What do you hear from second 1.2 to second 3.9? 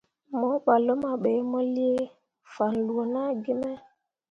ɓe, mo lii fanloo naa gi me.